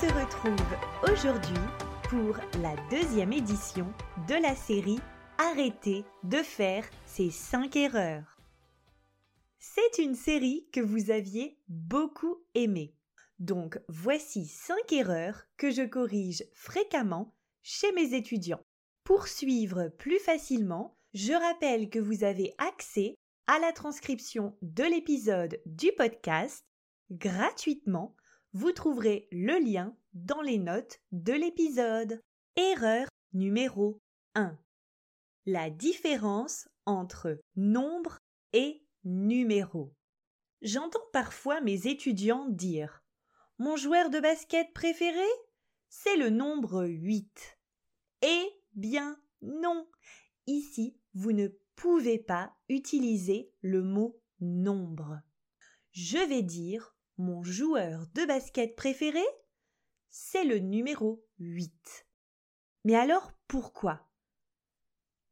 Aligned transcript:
se 0.00 0.06
retrouve 0.06 1.12
aujourd'hui 1.12 1.62
pour 2.10 2.36
la 2.60 2.74
deuxième 2.90 3.32
édition 3.32 3.86
de 4.26 4.34
la 4.34 4.56
série 4.56 4.98
Arrêtez 5.38 6.04
de 6.24 6.38
faire 6.38 6.84
ces 7.06 7.30
5 7.30 7.76
erreurs. 7.76 8.40
C'est 9.60 10.02
une 10.02 10.16
série 10.16 10.66
que 10.72 10.80
vous 10.80 11.12
aviez 11.12 11.60
beaucoup 11.68 12.42
aimée. 12.56 12.92
Donc 13.38 13.78
voici 13.88 14.46
5 14.46 14.92
erreurs 14.92 15.44
que 15.56 15.70
je 15.70 15.82
corrige 15.82 16.42
fréquemment 16.54 17.32
chez 17.62 17.92
mes 17.92 18.14
étudiants. 18.14 18.64
Pour 19.04 19.28
suivre 19.28 19.90
plus 19.96 20.18
facilement, 20.18 20.96
je 21.12 21.34
rappelle 21.34 21.88
que 21.88 22.00
vous 22.00 22.24
avez 22.24 22.52
accès 22.58 23.14
à 23.46 23.60
la 23.60 23.70
transcription 23.70 24.56
de 24.60 24.82
l'épisode 24.82 25.60
du 25.66 25.92
podcast 25.96 26.64
gratuitement. 27.12 28.16
Vous 28.56 28.70
trouverez 28.70 29.26
le 29.32 29.58
lien 29.58 29.96
dans 30.12 30.40
les 30.40 30.58
notes 30.58 31.00
de 31.10 31.32
l'épisode. 31.32 32.20
Erreur 32.54 33.08
numéro 33.32 34.00
1. 34.36 34.56
La 35.44 35.70
différence 35.70 36.68
entre 36.86 37.40
nombre 37.56 38.20
et 38.52 38.86
numéro. 39.02 39.92
J'entends 40.62 41.02
parfois 41.12 41.60
mes 41.62 41.88
étudiants 41.88 42.48
dire 42.48 43.02
Mon 43.58 43.76
joueur 43.76 44.08
de 44.08 44.20
basket 44.20 44.72
préféré 44.72 45.26
C'est 45.88 46.16
le 46.16 46.30
nombre 46.30 46.86
8. 46.86 47.58
Eh 48.22 48.48
bien 48.74 49.20
non. 49.42 49.84
Ici, 50.46 50.96
vous 51.12 51.32
ne 51.32 51.48
pouvez 51.74 52.20
pas 52.20 52.54
utiliser 52.68 53.52
le 53.62 53.82
mot 53.82 54.16
nombre. 54.38 55.20
Je 55.90 56.18
vais 56.18 56.42
dire 56.42 56.94
mon 57.18 57.42
joueur 57.42 58.06
de 58.14 58.24
basket 58.26 58.76
préféré 58.76 59.24
c'est 60.16 60.44
le 60.44 60.60
numéro 60.60 61.26
8. 61.40 62.06
Mais 62.84 62.94
alors 62.94 63.32
pourquoi? 63.48 64.08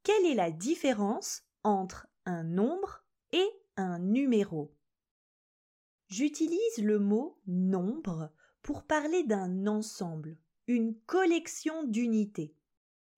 Quelle 0.02 0.26
est 0.26 0.34
la 0.34 0.50
différence 0.50 1.44
entre 1.62 2.08
un 2.24 2.42
nombre 2.42 3.04
et 3.30 3.48
un 3.76 4.00
numéro? 4.00 4.74
J'utilise 6.08 6.78
le 6.78 6.98
mot 6.98 7.40
nombre 7.46 8.32
pour 8.62 8.82
parler 8.82 9.22
d'un 9.22 9.68
ensemble, 9.68 10.36
une 10.66 10.98
collection 11.02 11.84
d'unités. 11.84 12.56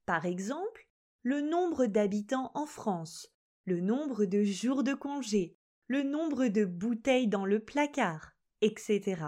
Par 0.05 0.27
exemple, 0.27 0.87
le 1.23 1.41
nombre 1.41 1.87
d'habitants 1.87 2.51
en 2.55 2.67
France, 2.67 3.35
le 3.65 3.81
nombre 3.81 4.27
de 4.27 4.45
jours 4.45 4.85
de 4.85 4.93
congé, 4.93 5.57
le 5.87 6.03
nombre 6.03 6.49
de 6.49 6.67
bouteilles 6.67 7.29
dans 7.29 7.47
le 7.47 7.61
placard, 7.65 8.34
etc. 8.65 9.23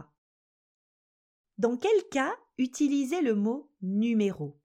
Dans 1.59 1.77
quel 1.77 2.09
cas 2.11 2.35
utiliser 2.57 3.21
le 3.21 3.35
mot 3.35 3.71
numéro? 3.83 4.59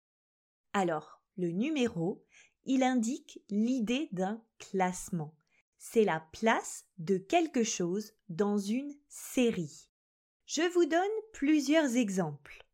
Alors, 0.72 1.20
le 1.36 1.50
numéro, 1.50 2.24
il 2.64 2.84
indique 2.84 3.40
l'idée 3.48 4.08
d'un 4.12 4.44
classement. 4.58 5.36
C'est 5.76 6.04
la 6.04 6.20
place 6.32 6.86
de 6.98 7.18
quelque 7.18 7.64
chose 7.64 8.12
dans 8.28 8.58
une 8.58 8.94
série. 9.08 9.88
Je 10.46 10.62
vous 10.72 10.84
donne 10.84 11.00
plusieurs 11.32 11.96
exemples. 11.96 12.64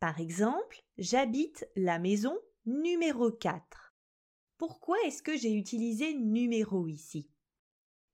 Par 0.00 0.20
exemple, 0.20 0.84
j'habite 0.96 1.68
la 1.76 1.98
maison 1.98 2.38
numéro 2.64 3.30
4. 3.30 3.94
Pourquoi 4.56 4.96
est-ce 5.04 5.22
que 5.22 5.36
j'ai 5.36 5.52
utilisé 5.52 6.14
numéro 6.14 6.86
ici? 6.88 7.30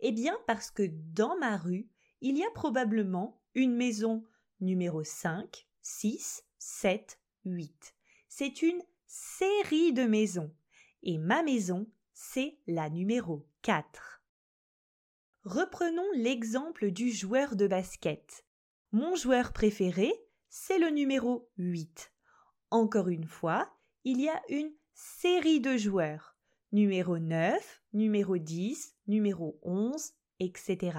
Eh 0.01 0.13
bien 0.13 0.37
parce 0.47 0.71
que 0.71 0.89
dans 0.89 1.39
ma 1.39 1.57
rue, 1.57 1.89
il 2.21 2.37
y 2.37 2.45
a 2.45 2.51
probablement 2.51 3.41
une 3.55 3.75
maison 3.75 4.27
numéro 4.61 5.05
5, 5.05 5.67
6, 5.83 6.45
7, 6.59 7.19
8. 7.45 7.95
C'est 8.29 8.63
une 8.63 8.83
série 9.07 9.93
de 9.93 10.05
maisons 10.05 10.55
et 11.03 11.19
ma 11.19 11.43
maison, 11.43 11.87
c'est 12.13 12.59
la 12.67 12.91
numéro 12.91 13.47
4. 13.63 14.23
Reprenons 15.45 16.07
l'exemple 16.15 16.91
du 16.91 17.11
joueur 17.11 17.57
de 17.57 17.67
basket. 17.67 18.45
Mon 18.93 19.17
joueur 19.17 19.53
préféré, 19.53 20.13
c'est 20.49 20.79
le 20.79 20.91
numéro 20.91 21.51
8. 21.57 22.13
Encore 22.71 23.09
une 23.09 23.27
fois, 23.27 23.73
il 24.05 24.21
y 24.21 24.29
a 24.29 24.41
une 24.49 24.73
série 24.95 25.61
de 25.61 25.77
joueurs. 25.77 26.37
Numéro 26.73 27.19
9, 27.19 27.83
numéro 27.95 28.37
10, 28.37 28.97
numéro 29.07 29.59
11, 29.63 30.13
etc. 30.39 30.99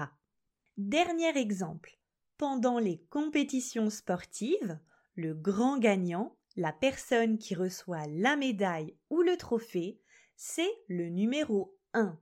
Dernier 0.84 1.38
exemple. 1.38 1.96
Pendant 2.38 2.80
les 2.80 2.98
compétitions 3.08 3.88
sportives, 3.88 4.80
le 5.14 5.32
grand 5.32 5.78
gagnant, 5.78 6.36
la 6.56 6.72
personne 6.72 7.38
qui 7.38 7.54
reçoit 7.54 8.08
la 8.08 8.34
médaille 8.34 8.96
ou 9.08 9.22
le 9.22 9.36
trophée, 9.36 10.00
c'est 10.34 10.72
le 10.88 11.08
numéro 11.08 11.78
1, 11.94 12.18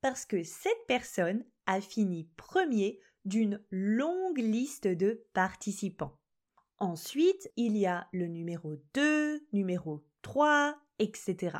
parce 0.00 0.26
que 0.26 0.44
cette 0.44 0.86
personne 0.86 1.44
a 1.66 1.80
fini 1.80 2.30
premier 2.36 3.00
d'une 3.24 3.60
longue 3.72 4.38
liste 4.38 4.86
de 4.86 5.26
participants. 5.32 6.16
Ensuite, 6.78 7.50
il 7.56 7.76
y 7.76 7.84
a 7.84 8.06
le 8.12 8.28
numéro 8.28 8.76
2, 8.94 9.44
numéro 9.52 10.04
3, 10.22 10.78
etc. 11.00 11.58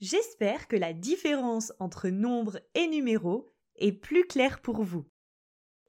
J'espère 0.00 0.66
que 0.66 0.76
la 0.76 0.94
différence 0.94 1.74
entre 1.78 2.08
nombre 2.08 2.58
et 2.74 2.86
numéro 2.86 3.50
est 3.76 3.92
plus 3.92 4.24
claire 4.24 4.62
pour 4.62 4.82
vous. 4.82 5.04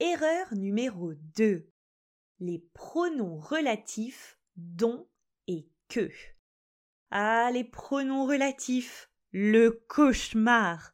Erreur 0.01 0.55
numéro 0.55 1.13
2. 1.35 1.69
Les 2.39 2.59
pronoms 2.73 3.37
relatifs 3.37 4.39
dont 4.55 5.09
et 5.47 5.67
que. 5.89 6.09
Ah, 7.11 7.51
les 7.51 7.65
pronoms 7.65 8.25
relatifs, 8.25 9.11
le 9.33 9.83
cauchemar. 9.89 10.93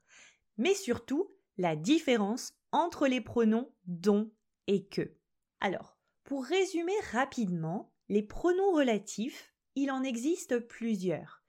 Mais 0.57 0.73
surtout, 0.73 1.31
la 1.57 1.75
différence 1.75 2.53
entre 2.71 3.05
les 3.05 3.21
pronoms 3.21 3.71
dont 3.85 4.33
et 4.65 4.87
que. 4.87 5.15
Alors, 5.59 5.99
pour 6.23 6.43
résumer 6.43 6.99
rapidement, 7.11 7.93
les 8.09 8.23
pronoms 8.23 8.71
relatifs, 8.71 9.53
il 9.75 9.91
en 9.91 10.01
existe 10.01 10.57
plusieurs. 10.57 11.43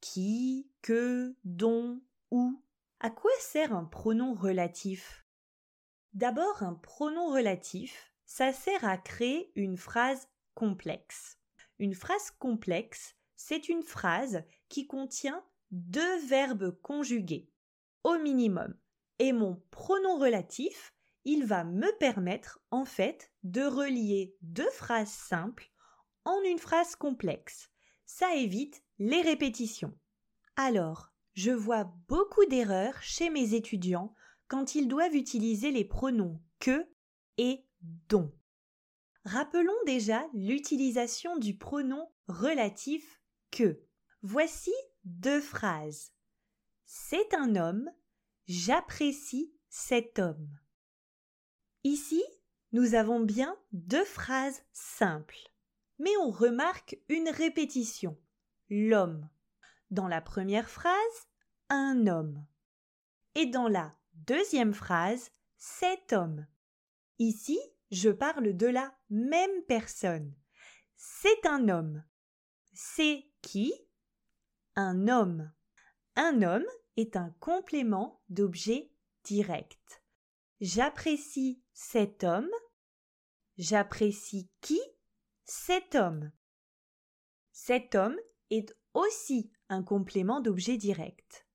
Qui, 0.00 0.70
que, 0.80 1.34
dont, 1.42 2.00
où. 2.30 2.62
À 3.00 3.10
quoi 3.10 3.32
sert 3.40 3.72
un 3.74 3.84
pronom 3.84 4.32
relatif? 4.32 5.26
D'abord, 6.12 6.62
un 6.62 6.74
pronom 6.74 7.32
relatif, 7.32 8.12
ça 8.26 8.52
sert 8.52 8.84
à 8.84 8.98
créer 8.98 9.52
une 9.54 9.76
phrase 9.76 10.28
complexe. 10.54 11.38
Une 11.78 11.94
phrase 11.94 12.30
complexe, 12.32 13.14
c'est 13.36 13.68
une 13.68 13.82
phrase 13.82 14.42
qui 14.68 14.86
contient 14.86 15.44
deux 15.70 16.18
verbes 16.26 16.78
conjugués, 16.82 17.50
au 18.04 18.18
minimum. 18.18 18.76
Et 19.18 19.32
mon 19.32 19.62
pronom 19.70 20.18
relatif, 20.18 20.94
il 21.24 21.44
va 21.44 21.64
me 21.64 21.96
permettre, 21.98 22.60
en 22.70 22.84
fait, 22.84 23.32
de 23.42 23.62
relier 23.62 24.36
deux 24.40 24.70
phrases 24.70 25.12
simples 25.12 25.70
en 26.24 26.40
une 26.42 26.58
phrase 26.58 26.96
complexe. 26.96 27.70
Ça 28.04 28.34
évite 28.34 28.82
les 28.98 29.22
répétitions. 29.22 29.96
Alors, 30.56 31.12
je 31.34 31.50
vois 31.50 31.84
beaucoup 32.08 32.44
d'erreurs 32.46 33.00
chez 33.02 33.30
mes 33.30 33.54
étudiants 33.54 34.14
quand 34.50 34.74
ils 34.74 34.88
doivent 34.88 35.14
utiliser 35.14 35.70
les 35.70 35.84
pronoms 35.84 36.42
que 36.58 36.84
et 37.38 37.64
dont. 38.08 38.32
Rappelons 39.24 39.78
déjà 39.86 40.26
l'utilisation 40.34 41.36
du 41.36 41.56
pronom 41.56 42.10
relatif 42.26 43.22
que. 43.52 43.80
Voici 44.22 44.72
deux 45.04 45.40
phrases. 45.40 46.12
C'est 46.84 47.32
un 47.32 47.54
homme, 47.54 47.90
j'apprécie 48.48 49.54
cet 49.68 50.18
homme. 50.18 50.58
Ici, 51.84 52.22
nous 52.72 52.94
avons 52.94 53.20
bien 53.20 53.56
deux 53.70 54.04
phrases 54.04 54.64
simples, 54.72 55.38
mais 56.00 56.16
on 56.22 56.30
remarque 56.32 56.98
une 57.08 57.28
répétition. 57.28 58.18
L'homme. 58.68 59.28
Dans 59.90 60.08
la 60.08 60.20
première 60.20 60.68
phrase, 60.68 61.28
un 61.68 62.08
homme. 62.08 62.44
Et 63.36 63.46
dans 63.46 63.68
la 63.68 63.92
deuxième 64.26 64.74
phrase, 64.74 65.30
cet 65.56 66.12
homme. 66.12 66.46
Ici, 67.18 67.58
je 67.90 68.10
parle 68.10 68.56
de 68.56 68.66
la 68.66 68.94
même 69.10 69.62
personne. 69.66 70.34
C'est 70.96 71.46
un 71.46 71.68
homme. 71.68 72.04
C'est 72.72 73.26
qui? 73.42 73.72
Un 74.76 75.08
homme. 75.08 75.52
Un 76.16 76.42
homme 76.42 76.66
est 76.96 77.16
un 77.16 77.34
complément 77.40 78.22
d'objet 78.28 78.90
direct. 79.24 80.02
J'apprécie 80.60 81.62
cet 81.72 82.24
homme. 82.24 82.50
J'apprécie 83.58 84.50
qui? 84.60 84.80
Cet 85.44 85.94
homme. 85.94 86.30
Cet 87.52 87.94
homme 87.94 88.16
est 88.50 88.74
aussi 88.94 89.50
un 89.68 89.82
complément 89.82 90.40
d'objet 90.40 90.76
direct. 90.76 91.46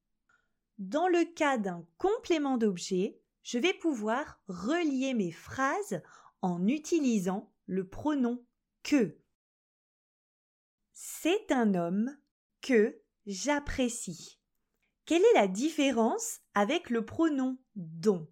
Dans 0.78 1.08
le 1.08 1.24
cas 1.24 1.58
d'un 1.58 1.88
complément 1.98 2.58
d'objet, 2.58 3.20
je 3.44 3.60
vais 3.60 3.74
pouvoir 3.74 4.42
relier 4.48 5.14
mes 5.14 5.32
phrases 5.32 6.02
en 6.42 6.68
utilisant 6.68 7.54
le 7.66 7.88
pronom 7.88 8.44
que. 8.84 9.18
C'est 10.92 11.52
un 11.52 11.76
homme 11.76 12.18
que 12.62 13.02
j'apprécie. 13.26 14.40
Quelle 15.06 15.22
est 15.22 15.34
la 15.36 15.48
différence 15.48 16.40
avec 16.56 16.90
le 16.90 17.06
pronom 17.06 17.58
dont 17.76 18.28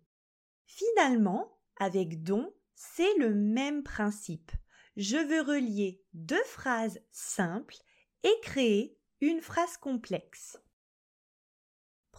Finalement, 0.65 1.59
avec 1.77 2.23
dont, 2.23 2.53
c'est 2.75 3.13
le 3.19 3.33
même 3.33 3.83
principe. 3.83 4.51
Je 4.97 5.17
veux 5.17 5.41
relier 5.41 6.03
deux 6.13 6.43
phrases 6.45 6.99
simples 7.11 7.77
et 8.23 8.33
créer 8.41 8.97
une 9.21 9.41
phrase 9.41 9.77
complexe. 9.77 10.57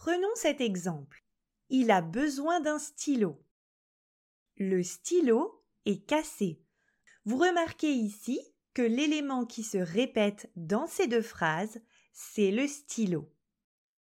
Prenons 0.05 0.35
cet 0.35 0.61
exemple. 0.61 1.25
Il 1.69 1.89
a 1.89 1.99
besoin 1.99 2.59
d'un 2.59 2.77
stylo. 2.77 3.43
Le 4.55 4.83
stylo 4.83 5.65
est 5.85 6.05
cassé. 6.05 6.61
Vous 7.23 7.37
remarquez 7.37 7.91
ici 7.91 8.39
que 8.75 8.83
l'élément 8.83 9.47
qui 9.47 9.63
se 9.63 9.79
répète 9.79 10.51
dans 10.55 10.85
ces 10.85 11.07
deux 11.07 11.23
phrases, 11.23 11.81
c'est 12.13 12.51
le 12.51 12.67
stylo. 12.67 13.33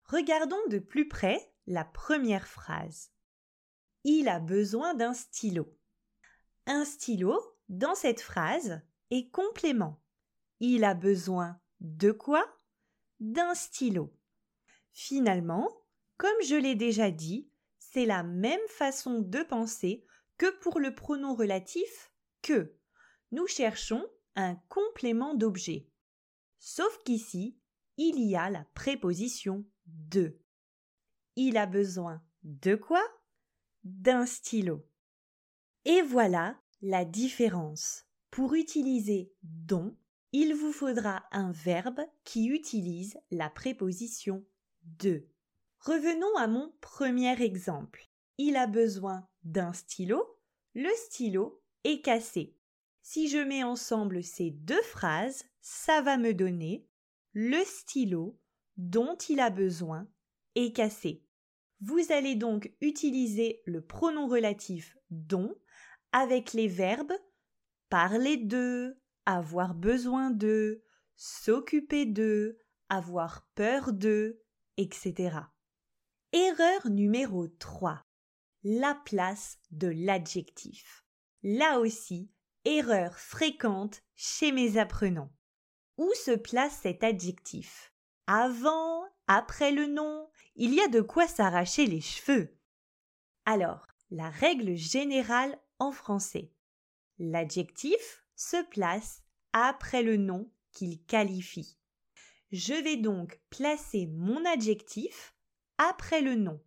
Regardons 0.06 0.66
de 0.70 0.80
plus 0.80 1.10
près 1.10 1.54
la 1.68 1.84
première 1.84 2.48
phrase. 2.48 3.12
Il 4.06 4.30
a 4.30 4.40
besoin 4.40 4.94
d'un 4.94 5.14
stylo. 5.14 5.78
Un 6.68 6.86
stylo, 6.86 7.38
dans 7.68 7.96
cette 7.96 8.22
phrase, 8.22 8.80
est 9.10 9.30
complément. 9.30 10.02
Il 10.62 10.86
a 10.86 10.94
besoin 10.94 11.60
de 11.82 12.14
quoi? 12.14 12.48
D'un 13.20 13.54
stylo. 13.56 14.16
Finalement, 14.94 15.81
comme 16.22 16.44
je 16.46 16.54
l'ai 16.54 16.76
déjà 16.76 17.10
dit, 17.10 17.50
c'est 17.80 18.06
la 18.06 18.22
même 18.22 18.60
façon 18.68 19.22
de 19.22 19.42
penser 19.42 20.06
que 20.38 20.56
pour 20.60 20.80
le 20.80 20.94
pronom 20.94 21.34
relatif 21.34 22.14
que. 22.44 22.76
Nous 23.32 23.48
cherchons 23.48 24.06
un 24.36 24.54
complément 24.70 25.34
d'objet. 25.34 25.90
Sauf 26.60 26.96
qu'ici, 27.06 27.58
il 27.98 28.20
y 28.20 28.36
a 28.36 28.52
la 28.52 28.68
préposition 28.76 29.66
de. 29.88 30.38
Il 31.38 31.58
a 31.58 31.66
besoin 31.66 32.22
de 32.44 32.76
quoi? 32.76 33.02
D'un 33.84 34.28
stylo. 34.28 34.86
Et 35.86 36.04
voilà 36.04 36.56
la 36.84 37.04
différence. 37.04 38.06
Pour 38.30 38.54
utiliser 38.54 39.34
dont, 39.42 39.98
il 40.34 40.54
vous 40.54 40.72
faudra 40.72 41.24
un 41.32 41.52
verbe 41.52 42.02
qui 42.26 42.46
utilise 42.46 43.20
la 43.32 43.50
préposition 43.50 44.46
de. 44.84 45.31
Revenons 45.82 46.36
à 46.38 46.46
mon 46.46 46.72
premier 46.80 47.42
exemple. 47.42 48.08
Il 48.38 48.56
a 48.56 48.68
besoin 48.68 49.28
d'un 49.44 49.74
stylo, 49.74 50.38
le 50.76 50.90
stylo 50.96 51.60
est 51.84 52.02
cassé. 52.02 52.56
Si 53.02 53.28
je 53.30 53.40
mets 53.40 53.64
ensemble 53.64 54.24
ces 54.24 54.52
deux 54.52 54.82
phrases, 54.84 55.44
ça 55.60 56.04
va 56.04 56.18
me 56.18 56.36
donner 56.36 56.88
le 57.34 57.58
stylo 57.66 58.40
dont 58.78 59.16
il 59.28 59.40
a 59.40 59.50
besoin 59.50 60.08
est 60.54 60.76
cassé. 60.76 61.26
Vous 61.80 62.12
allez 62.12 62.36
donc 62.36 62.72
utiliser 62.80 63.64
le 63.66 63.82
pronom 63.82 64.28
relatif 64.28 64.96
dont 65.10 65.56
avec 66.12 66.54
les 66.54 66.68
verbes 66.68 67.14
parler 67.90 68.38
de, 68.38 69.02
avoir 69.26 69.74
besoin 69.74 70.30
de, 70.30 70.84
s'occuper 71.16 72.06
de, 72.06 72.60
avoir 72.90 73.48
peur 73.56 73.94
de, 73.94 74.44
etc. 74.78 75.40
Erreur 76.34 76.88
numéro 76.90 77.50
3. 77.50 78.02
La 78.64 78.96
place 79.04 79.58
de 79.72 79.88
l'adjectif. 79.90 81.04
Là 81.44 81.82
aussi, 81.82 82.32
erreur 82.64 83.20
fréquente 83.20 84.02
chez 84.16 84.54
mes 84.54 84.78
apprenants. 84.78 85.34
Où 85.98 86.10
se 86.14 86.32
place 86.32 86.80
cet 86.84 87.04
adjectif? 87.04 87.94
Avant 88.28 89.04
Après 89.28 89.74
le 89.74 89.88
nom 89.88 90.30
Il 90.56 90.74
y 90.74 90.80
a 90.80 90.88
de 90.88 91.02
quoi 91.02 91.28
s'arracher 91.28 91.86
les 91.86 92.00
cheveux. 92.00 92.58
Alors, 93.44 93.86
la 94.10 94.30
règle 94.30 94.76
générale 94.76 95.60
en 95.80 95.92
français. 95.92 96.54
L'adjectif 97.20 98.24
se 98.38 98.64
place 98.70 99.22
après 99.52 100.02
le 100.02 100.16
nom 100.16 100.50
qu'il 100.72 101.04
qualifie. 101.04 101.78
Je 102.54 102.74
vais 102.74 102.96
donc 102.96 103.42
placer 103.50 104.08
mon 104.08 104.46
adjectif 104.46 105.36
après 105.90 106.22
le 106.22 106.36
nom. 106.36 106.62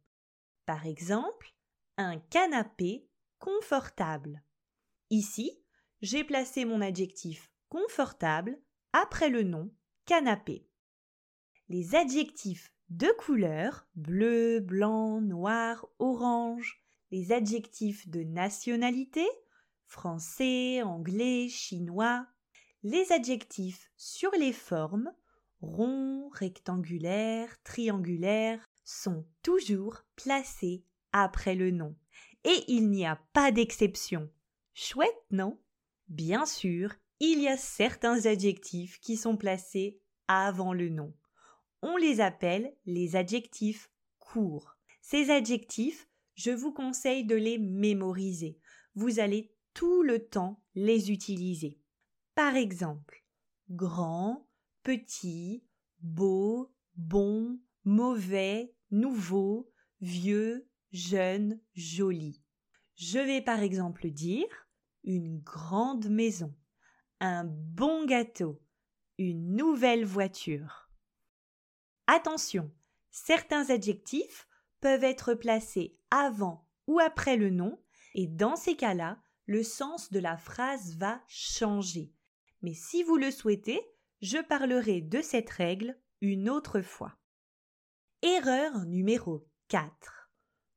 Par 0.67 0.87
exemple, 0.87 1.55
un 1.97 2.19
canapé 2.19 3.09
confortable. 3.39 4.43
Ici, 5.09 5.63
j'ai 6.03 6.25
placé 6.25 6.65
mon 6.65 6.81
adjectif 6.81 7.53
confortable 7.69 8.59
après 8.93 9.29
le 9.29 9.45
nom 9.45 9.73
canapé. 10.05 10.67
Les 11.69 11.95
adjectifs 11.95 12.73
de 12.89 13.07
couleur 13.17 13.87
bleu, 13.95 14.59
blanc, 14.59 15.21
noir, 15.21 15.87
orange, 16.01 16.83
les 17.13 17.31
adjectifs 17.31 18.09
de 18.09 18.25
nationalité 18.25 19.25
français, 19.87 20.83
anglais, 20.83 21.49
chinois, 21.49 22.27
les 22.83 23.13
adjectifs 23.13 23.93
sur 23.97 24.33
les 24.33 24.53
formes 24.53 25.13
rond, 25.61 26.31
rectangulaire, 26.31 27.63
triangulaire, 27.63 28.69
sont 28.85 29.27
toujours 29.43 30.05
placés 30.17 30.85
après 31.13 31.55
le 31.55 31.71
nom. 31.71 31.97
Et 32.45 32.65
il 32.69 32.91
n'y 32.91 33.07
a 33.07 33.17
pas 33.33 33.51
d'exception. 33.51 34.31
Chouette, 34.75 35.25
non? 35.31 35.59
Bien 36.09 36.45
sûr, 36.45 36.95
il 37.21 37.41
y 37.41 37.49
a 37.49 37.57
certains 37.57 38.27
adjectifs 38.27 39.01
qui 39.01 39.17
sont 39.17 39.37
placés 39.37 40.01
avant 40.29 40.73
le 40.73 40.89
nom. 40.89 41.15
On 41.81 41.97
les 41.97 42.21
appelle 42.21 42.75
les 42.85 43.17
adjectifs 43.17 43.91
courts. 44.19 44.77
Ces 45.01 45.31
adjectifs, 45.31 46.09
je 46.35 46.51
vous 46.51 46.73
conseille 46.73 47.25
de 47.25 47.35
les 47.35 47.59
mémoriser. 47.59 48.59
Vous 48.95 49.21
allez 49.21 49.55
tout 49.73 50.03
le 50.03 50.27
temps 50.27 50.63
les 50.75 51.11
utiliser. 51.11 51.79
Par 52.35 52.57
exemple, 52.57 53.25
grand, 53.71 54.49
petit, 54.83 55.65
beau, 56.01 56.75
bon, 56.97 57.61
mauvais, 57.85 58.74
nouveau, 58.95 59.71
vieux, 60.01 60.69
jeune, 60.93 61.61
joli. 61.75 62.43
Je 62.97 63.19
vais 63.19 63.43
par 63.43 63.61
exemple 63.61 64.11
dire 64.11 64.47
une 65.03 65.41
grande 65.41 66.09
maison, 66.09 66.55
un 67.21 67.45
bon 67.45 68.07
gâteau, 68.07 68.63
une 69.19 69.57
nouvelle 69.57 70.05
voiture. 70.05 70.89
Attention, 72.07 72.71
certains 73.11 73.71
adjectifs 73.71 74.49
peuvent 74.81 75.05
être 75.05 75.35
placés 75.35 75.99
avant 76.11 76.69
ou 76.87 77.01
après 77.01 77.37
le 77.37 77.51
nom, 77.51 77.83
et 78.15 78.27
dans 78.27 78.57
ces 78.57 78.77
cas-là, 78.77 79.21
le 79.47 79.63
sens 79.63 80.11
de 80.11 80.21
la 80.21 80.37
phrase 80.37 80.97
va 80.97 81.23
changer. 81.27 82.13
Mais 82.63 82.75
si 82.75 83.03
vous 83.03 83.17
le 83.17 83.31
souhaitez, 83.31 83.81
je 84.21 84.39
parlerai 84.39 85.01
de 85.01 85.21
cette 85.21 85.51
règle 85.51 85.99
une 86.21 86.49
autre 86.49 86.81
fois. 86.81 87.19
Erreur 88.27 88.87
numéro 88.87 89.47
4. 89.69 90.31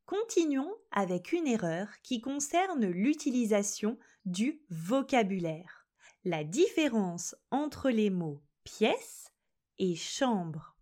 Continuons 0.04 0.70
avec 0.90 1.32
une 1.32 1.46
erreur 1.46 1.88
qui 2.02 2.20
concerne 2.20 2.84
l'utilisation 2.84 3.98
du 4.26 4.60
vocabulaire. 4.68 5.88
La 6.26 6.44
différence 6.44 7.34
entre 7.50 7.88
les 7.88 8.10
mots 8.10 8.42
pièce 8.64 9.32
et 9.78 9.96
chambre. 9.96 10.76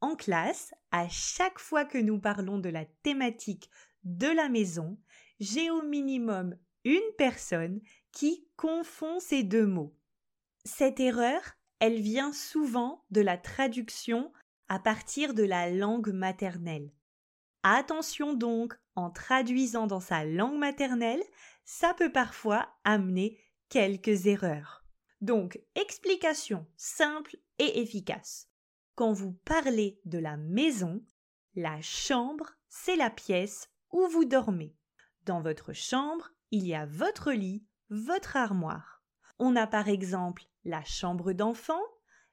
En 0.00 0.16
classe, 0.16 0.72
à 0.90 1.06
chaque 1.10 1.58
fois 1.58 1.84
que 1.84 1.98
nous 1.98 2.18
parlons 2.18 2.56
de 2.56 2.70
la 2.70 2.86
thématique 3.02 3.68
de 4.02 4.28
la 4.28 4.48
maison, 4.48 4.98
j'ai 5.38 5.70
au 5.70 5.82
minimum 5.82 6.56
une 6.84 7.12
personne 7.18 7.78
qui 8.10 8.48
confond 8.56 9.20
ces 9.20 9.42
deux 9.42 9.66
mots. 9.66 9.94
Cette 10.64 10.98
erreur, 10.98 11.42
elle 11.78 12.00
vient 12.00 12.32
souvent 12.32 13.04
de 13.10 13.20
la 13.20 13.36
traduction 13.36 14.32
à 14.70 14.78
partir 14.78 15.34
de 15.34 15.42
la 15.42 15.68
langue 15.68 16.12
maternelle. 16.12 16.92
Attention 17.64 18.34
donc, 18.34 18.78
en 18.94 19.10
traduisant 19.10 19.88
dans 19.88 19.98
sa 19.98 20.24
langue 20.24 20.58
maternelle, 20.58 21.22
ça 21.64 21.92
peut 21.92 22.12
parfois 22.12 22.68
amener 22.84 23.36
quelques 23.68 24.26
erreurs. 24.26 24.84
Donc, 25.20 25.60
explication 25.74 26.68
simple 26.76 27.36
et 27.58 27.80
efficace. 27.80 28.48
Quand 28.94 29.12
vous 29.12 29.32
parlez 29.44 30.00
de 30.04 30.18
la 30.18 30.36
maison, 30.36 31.02
la 31.56 31.80
chambre, 31.80 32.52
c'est 32.68 32.96
la 32.96 33.10
pièce 33.10 33.68
où 33.90 34.06
vous 34.06 34.24
dormez. 34.24 34.76
Dans 35.26 35.40
votre 35.40 35.72
chambre, 35.72 36.30
il 36.52 36.64
y 36.64 36.76
a 36.76 36.86
votre 36.86 37.32
lit, 37.32 37.66
votre 37.90 38.36
armoire. 38.36 39.02
On 39.40 39.56
a 39.56 39.66
par 39.66 39.88
exemple 39.88 40.44
la 40.64 40.84
chambre 40.84 41.32
d'enfant, 41.32 41.82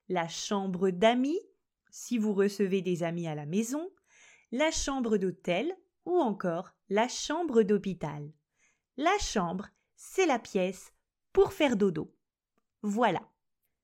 la 0.08 0.28
chambre 0.28 0.92
d'amis, 0.92 1.40
si 1.90 2.18
vous 2.18 2.34
recevez 2.34 2.82
des 2.82 3.04
amis 3.04 3.28
à 3.28 3.36
la 3.36 3.46
maison, 3.46 3.90
la 4.52 4.72
chambre 4.72 5.18
d'hôtel 5.18 5.76
ou 6.06 6.18
encore 6.20 6.72
la 6.90 7.08
chambre 7.08 7.64
d'hôpital. 7.64 8.32
La 8.96 9.18
chambre, 9.20 9.68
c'est 9.96 10.26
la 10.26 10.40
pièce 10.40 10.94
pour 11.34 11.54
faire 11.54 11.76
dodo. 11.76 12.16
Voilà. 12.82 13.22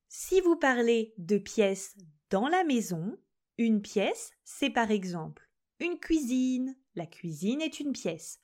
Si 0.07 0.41
vous 0.41 0.55
parlez 0.55 1.13
de 1.17 1.37
pièces 1.37 1.97
dans 2.29 2.47
la 2.47 2.63
maison, 2.63 3.17
une 3.57 3.81
pièce, 3.81 4.31
c'est 4.43 4.69
par 4.69 4.91
exemple 4.91 5.49
une 5.79 5.99
cuisine. 5.99 6.75
La 6.95 7.05
cuisine 7.05 7.61
est 7.61 7.79
une 7.79 7.91
pièce. 7.91 8.39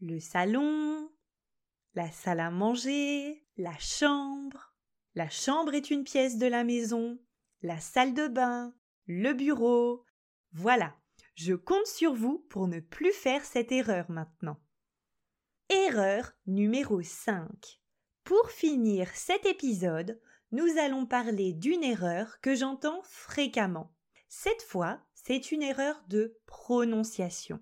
Le 0.00 0.20
salon, 0.20 1.10
la 1.94 2.10
salle 2.10 2.40
à 2.40 2.50
manger, 2.50 3.44
la 3.56 3.76
chambre. 3.78 4.74
La 5.14 5.28
chambre 5.28 5.74
est 5.74 5.90
une 5.90 6.04
pièce 6.04 6.38
de 6.38 6.46
la 6.46 6.64
maison. 6.64 7.18
La 7.64 7.78
salle 7.78 8.12
de 8.12 8.26
bain, 8.26 8.74
le 9.06 9.34
bureau. 9.34 10.04
Voilà. 10.50 10.96
Je 11.36 11.54
compte 11.54 11.86
sur 11.86 12.12
vous 12.12 12.40
pour 12.50 12.66
ne 12.66 12.80
plus 12.80 13.12
faire 13.12 13.44
cette 13.44 13.70
erreur 13.70 14.10
maintenant. 14.10 14.58
Erreur 15.68 16.32
numéro 16.46 17.02
5. 17.02 17.80
Pour 18.24 18.50
finir 18.50 19.08
cet 19.14 19.46
épisode, 19.46 20.20
nous 20.50 20.76
allons 20.76 21.06
parler 21.06 21.52
d'une 21.52 21.84
erreur 21.84 22.40
que 22.40 22.56
j'entends 22.56 23.00
fréquemment. 23.04 23.94
Cette 24.28 24.62
fois, 24.62 25.00
c'est 25.14 25.52
une 25.52 25.62
erreur 25.62 26.02
de 26.08 26.36
prononciation. 26.46 27.60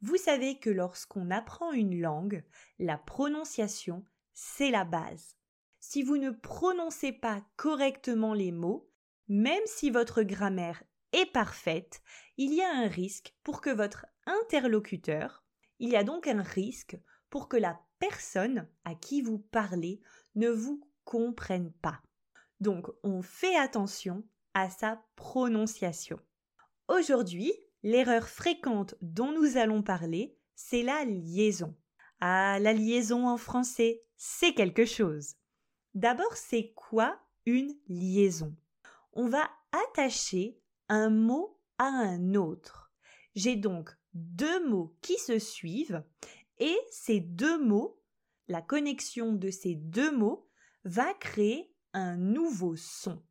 Vous 0.00 0.16
savez 0.16 0.60
que 0.60 0.70
lorsqu'on 0.70 1.28
apprend 1.32 1.72
une 1.72 2.00
langue, 2.00 2.44
la 2.78 2.98
prononciation, 2.98 4.04
c'est 4.32 4.70
la 4.70 4.84
base. 4.84 5.36
Si 5.80 6.04
vous 6.04 6.18
ne 6.18 6.30
prononcez 6.30 7.10
pas 7.10 7.44
correctement 7.56 8.32
les 8.32 8.52
mots, 8.52 8.89
même 9.30 9.62
si 9.64 9.90
votre 9.90 10.24
grammaire 10.24 10.82
est 11.12 11.32
parfaite, 11.32 12.02
il 12.36 12.52
y 12.52 12.62
a 12.62 12.68
un 12.68 12.88
risque 12.88 13.32
pour 13.44 13.60
que 13.60 13.70
votre 13.70 14.04
interlocuteur, 14.26 15.44
il 15.78 15.88
y 15.88 15.96
a 15.96 16.02
donc 16.02 16.26
un 16.26 16.42
risque 16.42 16.98
pour 17.30 17.48
que 17.48 17.56
la 17.56 17.80
personne 18.00 18.66
à 18.84 18.96
qui 18.96 19.22
vous 19.22 19.38
parlez 19.38 20.00
ne 20.34 20.48
vous 20.48 20.84
comprenne 21.04 21.70
pas. 21.80 22.02
Donc 22.58 22.88
on 23.04 23.22
fait 23.22 23.56
attention 23.56 24.24
à 24.54 24.68
sa 24.68 25.00
prononciation. 25.14 26.18
Aujourd'hui, 26.88 27.52
l'erreur 27.84 28.28
fréquente 28.28 28.96
dont 29.00 29.30
nous 29.30 29.56
allons 29.56 29.84
parler, 29.84 30.36
c'est 30.56 30.82
la 30.82 31.04
liaison. 31.04 31.76
Ah, 32.20 32.58
la 32.58 32.72
liaison 32.72 33.28
en 33.28 33.36
français, 33.36 34.02
c'est 34.16 34.54
quelque 34.54 34.86
chose. 34.86 35.36
D'abord, 35.94 36.36
c'est 36.36 36.72
quoi 36.74 37.16
une 37.46 37.76
liaison? 37.86 38.56
On 39.12 39.28
va 39.28 39.50
attacher 39.72 40.60
un 40.88 41.10
mot 41.10 41.58
à 41.78 41.86
un 41.86 42.34
autre. 42.34 42.92
J'ai 43.34 43.56
donc 43.56 43.90
deux 44.14 44.68
mots 44.68 44.96
qui 45.02 45.18
se 45.18 45.38
suivent 45.38 46.02
et 46.58 46.76
ces 46.90 47.20
deux 47.20 47.58
mots, 47.58 48.00
la 48.48 48.62
connexion 48.62 49.32
de 49.32 49.50
ces 49.50 49.74
deux 49.74 50.12
mots 50.12 50.48
va 50.84 51.14
créer 51.14 51.72
un 51.92 52.16
nouveau 52.16 52.76
son. 52.76 53.22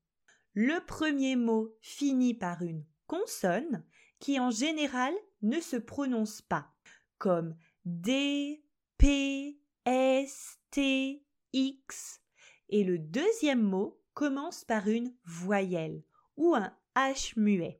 Le 0.54 0.84
premier 0.86 1.36
mot 1.36 1.76
finit 1.82 2.34
par 2.34 2.62
une 2.62 2.86
consonne 3.08 3.86
qui 4.20 4.40
en 4.40 4.52
général 4.52 5.14
ne 5.42 5.60
se 5.60 5.78
prononce 5.78 6.42
pas, 6.42 6.74
comme 7.18 7.56
D, 7.86 8.64
P, 8.98 9.60
S, 9.86 10.58
T, 10.72 11.24
X. 11.54 12.22
Et 12.70 12.84
le 12.84 13.00
deuxième 13.00 13.62
mot 13.62 14.02
commence 14.20 14.66
par 14.66 14.90
une 14.90 15.14
voyelle 15.24 16.04
ou 16.36 16.54
un 16.54 16.76
H 16.94 17.40
muet. 17.40 17.80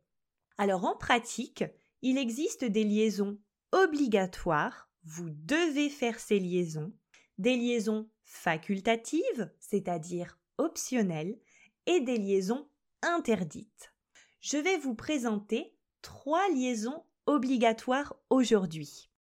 Alors 0.58 0.86
en 0.86 0.96
pratique, 0.96 1.66
il 2.02 2.18
existe 2.18 2.64
des 2.64 2.86
liaisons 2.86 3.38
obligatoires, 3.74 4.90
vous 5.04 5.30
devez 5.30 5.90
faire 5.90 6.18
ces 6.18 6.40
liaisons, 6.40 6.94
des 7.40 7.58
liaisons 7.58 8.10
facultatives, 8.24 9.52
c'est-à-dire 9.60 10.40
optionnelles, 10.58 11.38
et 11.86 12.00
des 12.00 12.18
liaisons 12.18 12.70
interdites. 13.02 13.94
Je 14.40 14.56
vais 14.56 14.78
vous 14.78 14.96
présenter 14.96 15.76
trois 16.02 16.48
liaisons 16.52 17.04
obligatoires 17.26 18.16
aujourd'hui. 18.30 19.12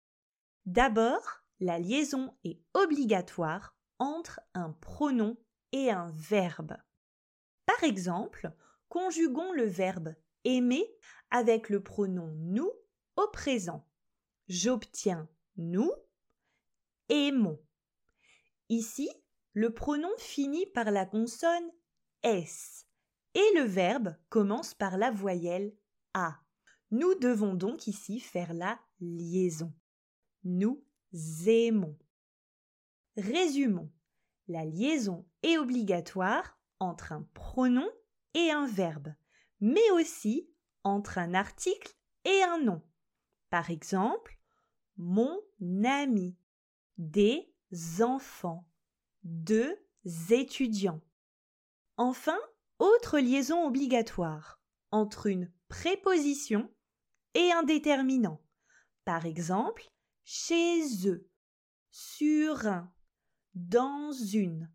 D'abord, 0.65 1.43
la 1.59 1.79
liaison 1.79 2.33
est 2.45 2.61
obligatoire 2.73 3.75
entre 3.97 4.39
un 4.53 4.71
pronom 4.71 5.35
et 5.73 5.91
un 5.91 6.13
verbe. 6.15 6.77
Par 7.79 7.87
exemple, 7.87 8.51
conjuguons 8.89 9.53
le 9.53 9.63
verbe 9.63 10.13
aimer 10.43 10.85
avec 11.31 11.69
le 11.69 11.81
pronom 11.81 12.27
nous 12.35 12.69
au 13.15 13.27
présent. 13.31 13.87
J'obtiens 14.49 15.29
nous, 15.55 15.89
aimons. 17.07 17.57
Ici, 18.67 19.09
le 19.53 19.73
pronom 19.73 20.11
finit 20.17 20.65
par 20.65 20.91
la 20.91 21.05
consonne 21.05 21.71
S 22.23 22.85
et 23.33 23.47
le 23.55 23.63
verbe 23.63 24.13
commence 24.27 24.73
par 24.73 24.97
la 24.97 25.09
voyelle 25.09 25.73
A. 26.13 26.37
Nous 26.91 27.15
devons 27.15 27.53
donc 27.53 27.87
ici 27.87 28.19
faire 28.19 28.53
la 28.53 28.77
liaison. 28.99 29.71
Nous 30.43 30.83
aimons. 31.45 31.97
Résumons. 33.15 33.89
La 34.49 34.65
liaison 34.65 35.25
est 35.43 35.57
obligatoire 35.57 36.58
entre 36.79 37.11
un 37.11 37.23
pronom 37.33 37.89
et 38.33 38.51
un 38.51 38.67
verbe, 38.67 39.13
mais 39.59 39.89
aussi 39.91 40.49
entre 40.83 41.17
un 41.17 41.33
article 41.33 41.93
et 42.25 42.43
un 42.43 42.59
nom. 42.59 42.81
Par 43.49 43.69
exemple, 43.69 44.39
mon 44.97 45.39
ami, 45.83 46.37
des 46.97 47.53
enfants, 48.01 48.67
deux 49.23 49.75
étudiants. 50.29 51.01
Enfin, 51.97 52.37
autre 52.79 53.19
liaison 53.19 53.65
obligatoire 53.65 54.59
entre 54.91 55.27
une 55.27 55.51
préposition 55.67 56.71
et 57.33 57.51
un 57.51 57.63
déterminant. 57.63 58.41
Par 59.05 59.25
exemple, 59.25 59.89
chez 60.23 61.07
eux, 61.07 61.29
sur 61.91 62.67
un, 62.67 62.93
dans 63.55 64.11
une. 64.11 64.71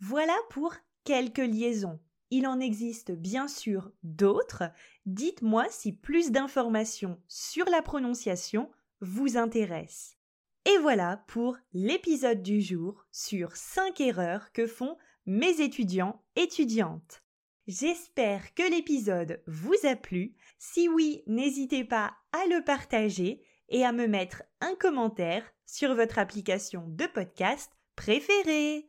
Voilà 0.00 0.36
pour 0.50 0.74
quelques 1.06 1.38
liaisons. 1.38 2.00
Il 2.30 2.46
en 2.48 2.58
existe 2.58 3.12
bien 3.12 3.46
sûr 3.46 3.92
d'autres. 4.02 4.64
Dites-moi 5.06 5.66
si 5.70 5.92
plus 5.92 6.32
d'informations 6.32 7.18
sur 7.28 7.64
la 7.66 7.80
prononciation 7.80 8.70
vous 9.00 9.36
intéressent. 9.36 10.16
Et 10.64 10.78
voilà 10.78 11.24
pour 11.28 11.56
l'épisode 11.72 12.42
du 12.42 12.60
jour 12.60 13.06
sur 13.12 13.54
5 13.54 14.00
erreurs 14.00 14.52
que 14.52 14.66
font 14.66 14.96
mes 15.26 15.60
étudiants 15.60 16.24
étudiantes. 16.34 17.22
J'espère 17.68 18.52
que 18.54 18.68
l'épisode 18.68 19.42
vous 19.46 19.76
a 19.84 19.94
plu. 19.94 20.34
Si 20.58 20.88
oui, 20.88 21.22
n'hésitez 21.28 21.84
pas 21.84 22.14
à 22.32 22.46
le 22.48 22.64
partager 22.64 23.42
et 23.68 23.84
à 23.84 23.92
me 23.92 24.08
mettre 24.08 24.42
un 24.60 24.74
commentaire 24.74 25.44
sur 25.66 25.94
votre 25.94 26.18
application 26.18 26.84
de 26.88 27.06
podcast 27.06 27.70
préférée. 27.94 28.88